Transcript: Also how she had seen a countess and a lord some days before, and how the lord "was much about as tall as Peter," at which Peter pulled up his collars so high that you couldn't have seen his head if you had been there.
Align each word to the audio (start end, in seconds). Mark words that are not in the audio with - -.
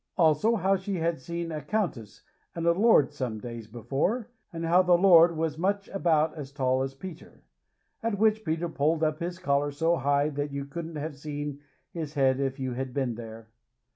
Also 0.17 0.55
how 0.55 0.75
she 0.75 0.95
had 0.95 1.19
seen 1.21 1.51
a 1.51 1.61
countess 1.61 2.23
and 2.55 2.65
a 2.65 2.71
lord 2.71 3.13
some 3.13 3.37
days 3.39 3.67
before, 3.67 4.31
and 4.51 4.65
how 4.65 4.81
the 4.81 4.97
lord 4.97 5.37
"was 5.37 5.59
much 5.59 5.87
about 5.89 6.33
as 6.33 6.51
tall 6.51 6.81
as 6.81 6.95
Peter," 6.95 7.43
at 8.01 8.17
which 8.17 8.43
Peter 8.43 8.67
pulled 8.67 9.03
up 9.03 9.19
his 9.19 9.37
collars 9.37 9.77
so 9.77 9.95
high 9.97 10.29
that 10.29 10.51
you 10.51 10.65
couldn't 10.65 10.95
have 10.95 11.13
seen 11.15 11.59
his 11.91 12.15
head 12.15 12.39
if 12.39 12.59
you 12.59 12.71
had 12.73 12.95
been 12.95 13.13
there. 13.13 13.51